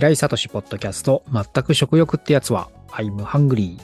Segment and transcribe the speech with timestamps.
[0.00, 3.78] 平井聡ポッドキャスト、全く食欲ってやつは、I'm hungry。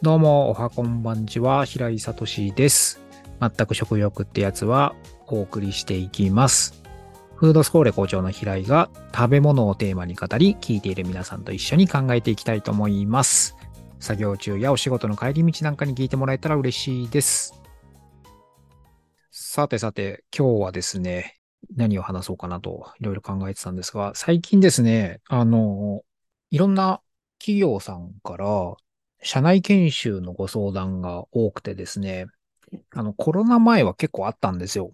[0.00, 3.00] どうも、おはこんばんちは、平井聡です。
[3.40, 4.94] 全く食欲ってやつは、
[5.26, 6.80] お送りしていきます。
[7.34, 13.56] フードスコーレ校長の平井が食べ物をテーマに語り、聞いている皆さんと一緒に考えていきたいと思います。
[13.98, 17.60] 作業中やお仕事の帰り道なんかに聞いてもらえたら嬉しいです。
[19.32, 21.36] さてさて、今日はですね、
[21.74, 26.02] 何を話そうかなといろいろ考えてたんですが、最近ですね、あの、
[26.50, 27.00] いろんな
[27.38, 28.74] 企業さんから
[29.22, 32.26] 社内研修のご相談が多くてですね、
[32.94, 34.92] あの、コロナ前は結構あったんですよ。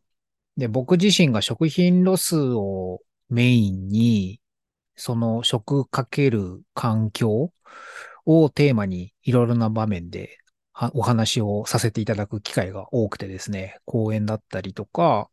[0.56, 4.40] で、僕自身が食品ロスをメインに、
[4.95, 7.52] その食かける環境
[8.26, 10.38] をテーマにいろいろな場面で
[10.92, 15.30] お話をさせていただく機会が多くてですね、講演だったりとか、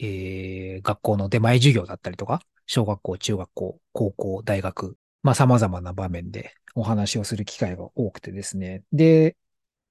[0.00, 8.82] えー、学校の出前授業だったりとか、小学校、中学校、高校、大学、まあ様々な場面でお話をする機会が多くてですね。
[8.92, 9.36] で、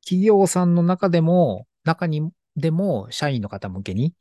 [0.03, 4.13] 企業さんの中でも、中にでも社員の方向けに、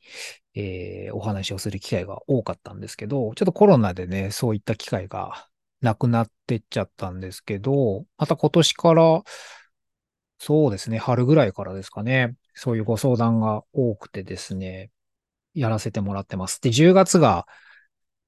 [0.55, 5.49] えー、お話をする機会が多かったんですけど、ちょっとコロナでね、そういった機会が
[5.81, 9.23] なくなってっちゃったんですけど、また今年から、
[10.41, 14.91] そうですね、春ぐらいからですかね、そういうご相談が多くてですね、
[15.59, 16.61] やらせてもらってます。
[16.61, 17.47] で、10月が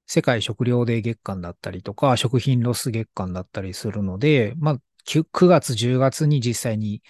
[0.07, 7.03] 世界食糧デー月間だったりとか、食品ロス月間だったりするので、まあ、9, 9月、10月に実際に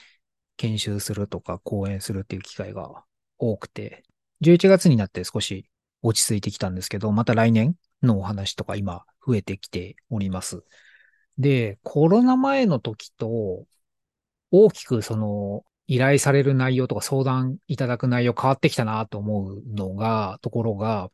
[0.57, 3.05] 研修するとか講演するっていう機会が
[3.39, 4.05] 多くて、
[4.43, 5.71] 11月になって少し
[6.03, 10.63] 落ち着いてきたんですけど、また来年のお話とか今増えてきております。
[11.39, 13.65] で、コロナ前の時と
[14.51, 21.11] 大きくその依頼される内容とか相談いただく内容変わってきたなと思うのが、ところが、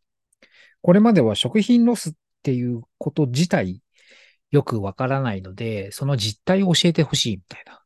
[0.83, 3.81] これまでは食品ロスっていうこと自体
[4.51, 7.81] よくわからないので、その実態を教えてほしいみたいな。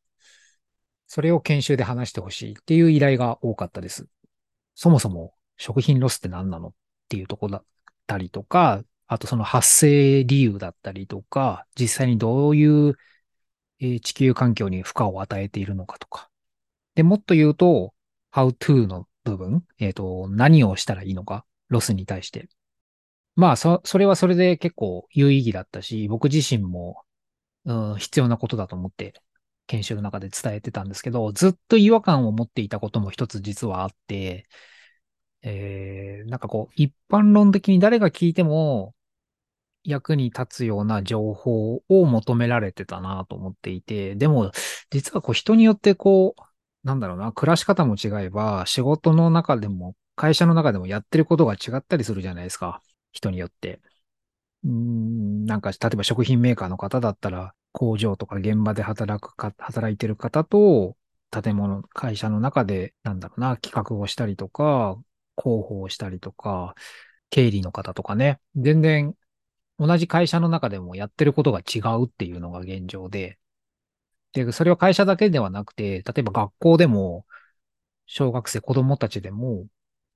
[1.07, 4.09] それを研修で話してほしいっていう依頼が多かったです。
[4.75, 6.73] そもそも食品ロスって何なのっ
[7.09, 7.65] ていうとこだっ
[8.09, 12.97] たりとか、あとその発生理由だったりとか、実際にどういう
[13.79, 16.30] 地球環境に負荷を与えているのかとか、
[17.01, 17.95] で、もっと言うと、
[18.31, 22.51] how to の部分、えっ、ー、と、何をしたらいいのか、ロスに対して。
[23.37, 27.03] まあ、そ、それはそれで結構有意義だったし、僕自身も、
[27.65, 29.15] うん、必要なことだと思って
[29.67, 34.47] 研修の中で伝えてたんですけど、ずっと違和感を持っていたことも一つ実はあって、
[35.41, 38.95] えー、なんかこう、一般論的に誰が聞いても
[39.85, 44.53] 役に立つような情報を求められてたなと思っていて、でも、
[44.91, 46.50] 実はこう人によってこう、
[46.85, 52.83] なんだろうな、暮らし方も違えば、仕事の中でも、会社の中でもやってることが違ったりするじゃないですか。
[53.13, 53.81] 人によって。
[54.65, 60.97] うん、なんか、例えば食品メーカーの方だったら、工場とか現場で働くか、働いてる方と、
[61.31, 64.99] 建物、会社の中で、なんだろうな、企画をしたりとか、
[65.43, 66.75] 広報をしたりとか、
[67.31, 69.15] 経理の方とかね、全然
[69.81, 73.40] 同じ会社の中でもやってることが違うっていうのが現状で、
[74.33, 77.27] で、それは会社だけではなくて、例えば学校でも、
[78.07, 79.67] 小学生、子供たちでも、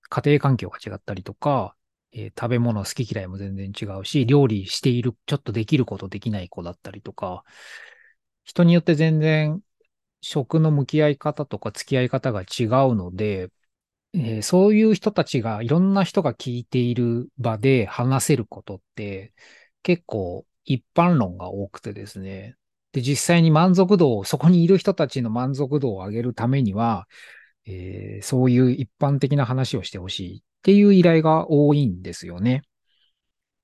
[0.08, 1.76] 家庭環境が違ったりとか、
[2.12, 7.44] えー、食べ物好き嫌いも全然違うし、料理している、ちょっとできることできない子だったりとか、
[8.44, 9.62] 人によって全然
[10.20, 13.50] 食の向き合い方とか付き合い方が違うので、
[14.14, 19.34] えー、そういう人たちが、いろんな人が聞いている場で話せることって、
[19.82, 22.56] 結構一般論が多くてですね、
[22.94, 27.08] で、実際に満足度を、そこにいる人たちの満足度を上げるためには、
[27.66, 32.62] えー、そういう一般的な話をしてほしいっていう依頼が多いんですよね。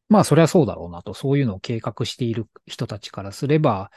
[0.08, 3.92] まあ、それはそうだろうなと、そういうのを計画している人たちからすれば、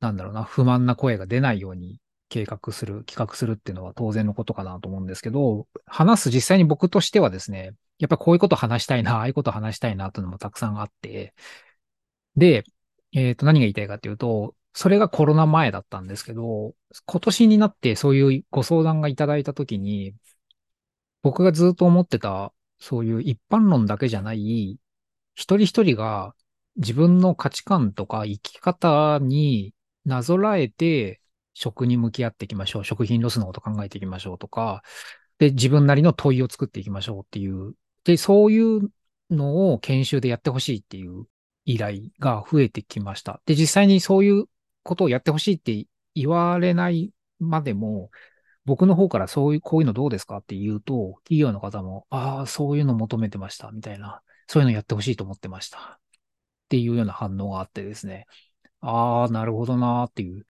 [0.00, 1.98] なんだろうな、不満な声が出ないように
[2.28, 11.32] 計画する、企画するっていうのは当然のことかなと思うんですけど、話す実際に僕としてはですね、やっぱこういうこと話したいな、ああいうこと話したいなっていうのもたくさんあって、
[12.36, 12.64] で、
[13.12, 16.74] えっ、ー、と、何が言いたいかっていうと、それがコロナ前だったんですけど、
[17.06, 20.14] 今年になってそういうご相談がいただいたときに、
[21.22, 24.78] 僕がずっと思ってた、そういう一般論だけじゃない、
[25.34, 26.34] 一人一人が
[26.76, 29.74] 自分の価値観とか生き方に
[30.04, 31.20] なぞらえて
[31.54, 32.84] 食に向き合っていきましょう。
[32.84, 34.82] 食品ロスのこと考えていきましょうとか、
[35.38, 37.74] で、自分なりの問いを作っていきましょうっていう。
[38.04, 38.90] で、そういう
[39.30, 41.26] のを研修でやってほしいっていう
[41.64, 43.40] 依頼が増えてきました。
[43.46, 44.44] で、実際にそういう
[44.82, 48.10] ことをやってほしいって言われないまでも、
[48.64, 54.22] 僕の方からそういう、こういうのどうですかって言うと、企業の方も、ああ、そういうの求めてました、みたいな。
[54.46, 55.78] そういうのやってほしいと思ってました。
[55.78, 55.98] っ
[56.68, 58.26] ていうような反応があってですね。
[58.80, 60.46] ああ、なるほどなーっていう。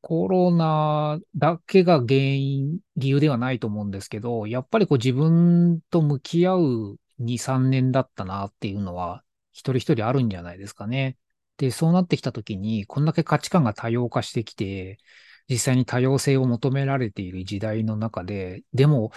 [0.00, 11.16] コロナだけが原因、理由ではないと思うんですけど、やっぱりこう自分と向き合う2、3年だったなっていうのは、一人一人あるんじゃないですかね。
[11.56, 14.98] で、そうなってきたときに、こんだけ価値観が多様化してきて、
[15.48, 19.12] 実際に多様性を求められている時代の中で、でも、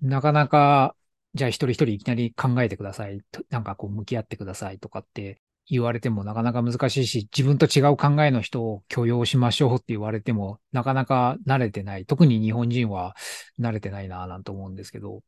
[0.00, 0.94] なかなか、
[1.34, 3.20] じゃあ一人一人いきなり考えてください。
[3.50, 12.06] なんかこう向き合ってくださいとかって言われてもなかなか難しいし、自分と違う考えの人を許容しましょうって言われてもなかなか慣れてない。
[12.06, 13.14] 特に日本人は
[13.60, 15.22] 慣れてないなぁなんて思うんですけど、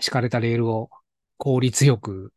[0.00, 0.90] 敷かれたレールを
[1.38, 2.32] 効率よく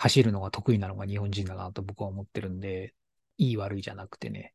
[0.00, 2.94] 走るのが得意なのが日本人だなと僕は思ってるんで、
[3.36, 4.54] いい悪いじゃなくてね。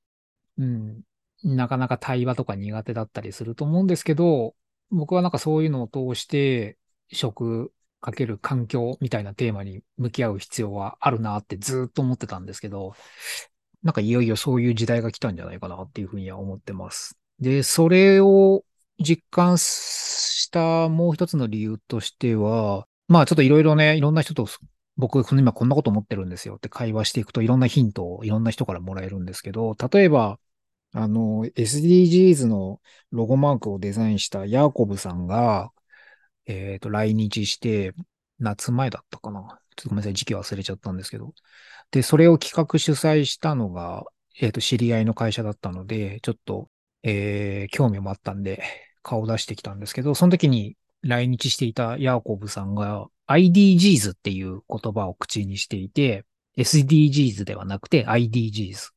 [0.57, 1.01] うん。
[1.43, 4.55] なかなか対話とか苦手だったりすると思うんですけど、
[4.89, 6.79] 僕はなんかそういうのを通して、
[7.11, 7.71] 食
[8.01, 12.95] かける環境みたいなテーマに向き合う必要はあるなってずっと思ってたんですけど、
[13.83, 17.19] なんかいよいよそういう時代が来たんじゃないかなっていうふうには思ってます。
[17.39, 18.63] で、それを
[18.99, 24.47] 実感したもう一つの理由としては、まあちょっといろいろね、いろんな人と
[24.97, 30.39] 僕、今こんなこと思ってるんですよって会話していくといろんなヒントをいろんな人からもらえるんですけど、例えば、
[30.93, 32.81] あの、SDGs の
[33.11, 35.71] ロゴマークをデザインしたヤーコブさんが、
[36.45, 37.93] えっ、ー、と、来日して、
[38.39, 39.59] 夏前だったかな。
[39.75, 41.33] ちょっとごめんなさい、時期忘れちゃったんですけど。
[41.91, 44.05] で、それを企画主催したのが、
[44.39, 46.69] えっ、ー、と、知り合いの会社だったので、ちょっと、
[47.03, 48.63] えー、興味もあったんで、
[49.03, 56.25] 顔出してきたんですけど、その時に来日していたヤーコブさんが IDGs っていう言葉を口にしていて、
[56.57, 58.89] SDGs ではなくて IDGs。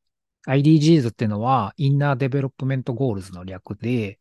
[0.47, 4.19] IDGs っていうのは、 Inner Development Goals の略で、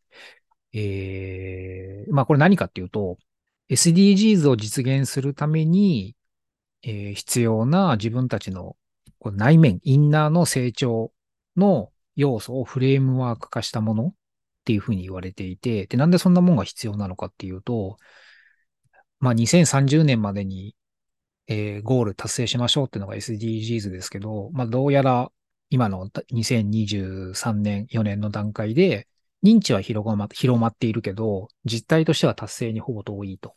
[0.74, 3.16] えー、まあこれ何かっていうと、
[3.70, 6.14] SDGs を実現するために、
[6.82, 8.76] えー、必要な自分たちの
[9.24, 11.12] 内面、インナーの成長
[11.56, 14.14] の要素をフレームワーク化したもの
[14.68, 17.96] っていうふうに言われていて、で、なんでそんなもんが必要なのかっていうと、
[19.18, 20.76] まあ2030年までに、
[21.46, 25.32] えー、ゴール達成しましょうっていうのが SDGs ですけど、まあどうやら
[25.70, 29.08] 今の2023年、4年の段階で、
[29.42, 33.54] 認知は広ま広まっているけど、実態としては達成にほぼ遠いと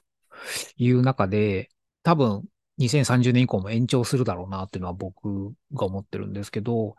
[0.77, 1.71] いう中で、
[2.03, 2.45] 多分
[2.79, 6.95] 2030年以降も延長するだろうなっていうのは僕が思ってるんですけど、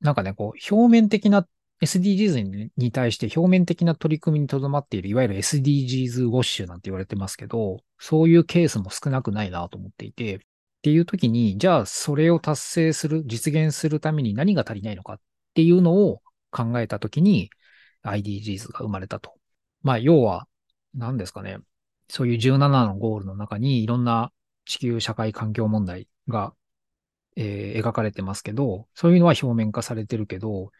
[0.00, 1.46] なんかね、こう、表面的な
[1.80, 10.38] SDGs に対して表面的な取り組みにとどまっている、いわゆる SDGs ウォッシュなんて言われてますけど、そういうケースも少なくないなと思っていて、っ
[10.82, 15.20] ていう時に、じゃあそれを達成する、実現するために何が足りないのかっ
[15.54, 16.20] ていうのを
[16.50, 17.50] 考えた時に、
[18.02, 19.34] IDGs が生まれたと。
[19.82, 20.46] まあ、要は、
[20.94, 21.58] 何ですかね。
[22.08, 24.32] そういう17のゴールの中にいろんな
[24.64, 26.54] 地球社会環境問題が、
[27.40, 30.72] えー、描かれてますけど、そういうのは表面化されてるけど、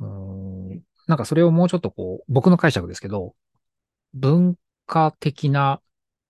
[0.00, 3.34] うんなんかそれをもうちょっとこう、僕の解釈ですけど、
[4.14, 4.56] 文
[4.86, 5.80] 化的な、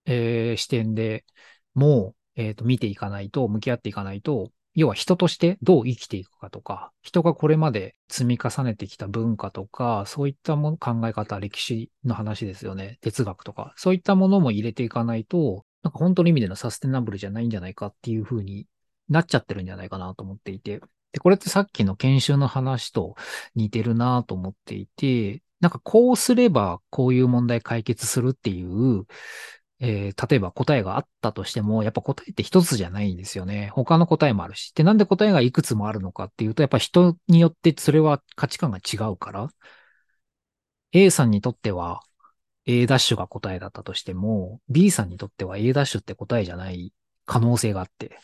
[0.04, 1.24] えー、視点で
[1.74, 12.98] もう、えっ、ー、と、見ていかないと、向き合っていかないと、要は人としてどう生きていくかとか、人がこれまで積み重ねてきた文化とか、そういったもの考え方、歴史の話ですよね。
[13.02, 18.66] 哲学とか、そういったものも入れていかないと、なんか本当の意味でのサステナブルじゃないんじゃないかっていう風に
[19.08, 20.80] なっちゃってるんじゃないかなと思っていて。
[21.12, 23.16] で、これってさっきの研修の話と
[23.54, 29.06] 似てるなと思っていて、なんかこうすればこういう問題解決するっていう、
[29.80, 33.70] えー、例えば答えがあったとしても、やっぱ答えって一つじゃないんですよね。
[33.74, 34.72] 他の答えもあるし。
[34.74, 39.48] で、なんで答えがいくつもあるのかっていうと、やっぱ人によってそれは価値観が違うから、
[40.92, 42.00] A さんにとっては
[42.66, 46.92] A ダッシュが答えだったとしても、B さんにとっては A ダッシュって答えじゃない
[47.26, 48.18] 可能性があって。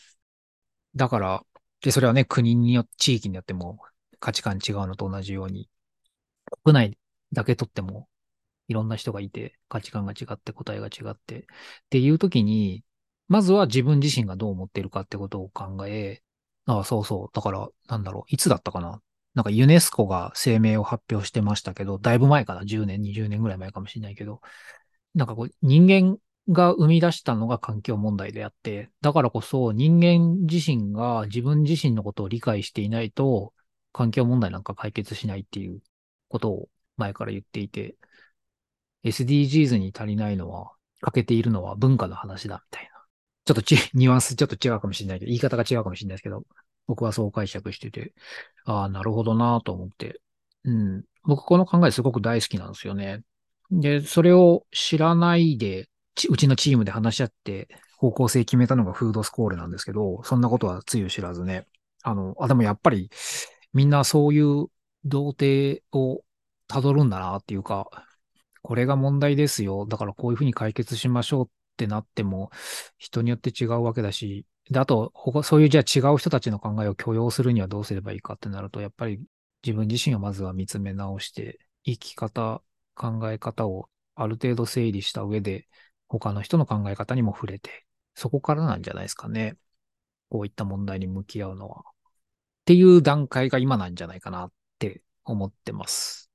[0.99, 1.45] だから、
[1.81, 3.79] で、それはね、国によって、地域によっても
[4.19, 5.69] 価値観違うのと同じように、
[6.65, 6.97] 国内
[7.31, 8.09] だけとっても
[8.67, 11.43] いろんな人がいて、価値観が違って、答えが違って、っ
[11.89, 12.83] ていう時に、
[13.29, 16.21] まずは自分自身がどう思ってるかってことを考え、
[16.65, 17.29] ああ、そうそう。
[17.33, 18.23] だから、なんだろう。
[18.27, 19.01] いつだったかな？
[19.35, 24.41] なんかユネスコが声明を発表してましたけど、だいぶ前かな？10年、20年ぐらい前かもしれないけど、
[25.15, 26.17] なんかこう、人間
[26.49, 33.53] が生み出したのが環境問題であって、だからこそ人間自身が自分自身のことを理解していないと、
[33.91, 35.81] 環境問題なんか解決しないっていう
[36.27, 37.95] ことを前から言っていて、
[39.03, 42.89] SDGs に足りないのは、欠けているのは文化の話だ、みたいな。
[43.45, 46.43] ちょっとち、 ニュアンスちょっと違うかもしれないけど、言い方が違うかもしれないですけど、
[46.87, 48.13] 僕はそう解釈してて、
[48.65, 50.21] ああ、なるほどなと思って。
[50.63, 51.03] うん。
[51.23, 53.21] 僕この考えすごく大好きなんですよね。
[53.71, 55.87] で、それを知らないで、
[56.27, 61.67] うちのチームで話し合って方向性決めたのがフードスコールなんですけど、そんなことはつゆ知らずね。
[62.03, 63.09] あの、あ、でもやっぱり、
[63.73, 64.67] みんなそういう
[65.05, 66.23] 童貞を
[66.67, 67.89] 辿るんだなっていうか、
[68.61, 69.85] これが問題ですよ。
[69.85, 72.51] だからこういうふうに解決しましょうってなっても、
[72.97, 75.11] 人によって違うわけだし、で、あと、
[75.43, 79.19] そういうじゃあ違う人たちの考えを許容するにはどうすればいいかってなると、やっぱり
[79.63, 82.61] 自分自身をまずは見つめ直して、生き方、
[82.95, 85.67] 考え方をある程度整理した上で、
[86.09, 87.85] 他の人の考え方にも触れて、
[88.15, 89.55] そこからなんじゃないですかね。
[90.29, 91.81] こういった問題に向き合うのは。
[91.81, 91.83] っ
[92.65, 96.29] ていう段階が今なんじゃないかなって思ってます。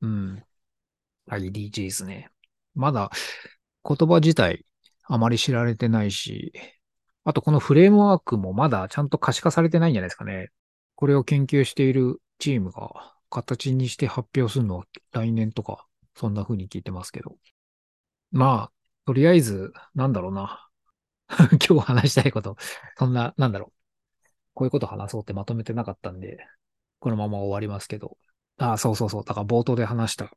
[0.00, 0.44] うん。
[1.28, 2.30] IDGs ね。
[2.74, 3.10] まだ
[3.84, 4.64] 言葉自体
[5.04, 6.52] あまり知られてないし、
[7.24, 10.50] あとこのフレームワークもまだちゃんと可視化されてないんじゃないですかね。
[10.94, 17.36] これを研究しているチームが形にして発表するのは来年とか、そんな風に聞いてますけど。
[18.30, 18.72] まあ、
[19.06, 20.68] とりあえず、なんだろうな。
[21.68, 22.56] 今日話したいこと、
[22.96, 23.72] そんな、なんだろう。
[24.54, 26.38] こういうこと話そうってまとめてなかったんで、
[27.00, 28.16] このまま終わりますけど。
[28.58, 29.24] ああ、そうそうそう。
[29.24, 30.30] だから冒頭で話した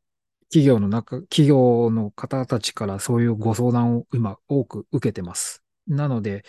[0.48, 5.62] 企業の中、企業の方たちからそういうご相談を今多く受けてます。
[5.86, 6.44] なので、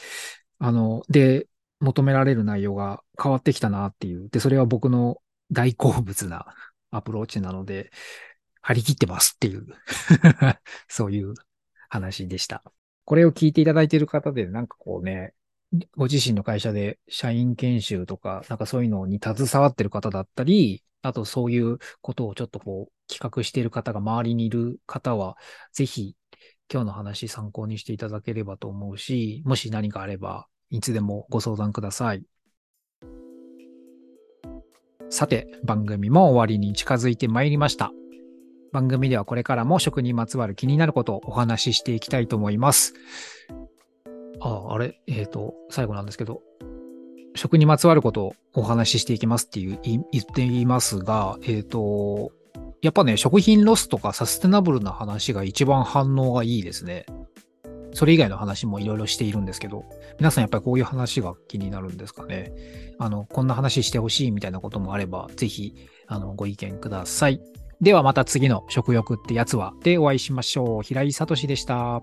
[0.59, 1.47] あの、で、
[1.79, 4.29] 求められる内容が変わってきたなっていう。
[4.29, 5.21] で、それは僕の
[5.51, 6.47] 大好物な
[6.89, 7.91] アプローチなので、
[8.61, 9.65] 張り切ってますっていう
[10.89, 11.33] そういう
[11.89, 12.63] 話でした。
[13.05, 15.33] これを聞いていただいている方で、なんかこうね、
[15.95, 25.37] ご自身の会社で社員研修とか、なんかそういうのに携わってる方だったり、あとそういうことをちょっとこう企画している方が周りにいる方は、
[25.73, 26.15] ぜひ
[26.71, 32.23] 今日の話参考にしていただければと思うし、もし何かあれば、いつでもご相談ください。
[35.09, 37.91] さて、番組も終わりに近づいてまいりました。
[38.71, 42.93] 番組ではこれからも食にまつわる気になることをお話ししていきたいと思います。
[44.39, 44.99] あ、あれ？
[45.07, 46.41] えっ、ー、と、最後なんですけど、
[47.35, 52.31] 食にまつわることをお話ししていきますっていう言っていますが、えっ、ー、と、
[52.81, 57.05] やっぱね、食品ロスとかサステナブルな話が一番反応がいいですね。
[57.93, 59.85] それ以外の話もいろいろしているんですけど、
[60.19, 62.53] 皆さんやっぱりこういう話が気になるんですかね。
[62.99, 65.73] あの、こんな話してほしいみたいなこともあれば、ぜひ、
[66.05, 67.41] あの、ご意見ください。
[67.81, 70.83] ではまた次の食欲ってやつはでお会いしましょう。
[70.83, 72.01] 平井聡でした。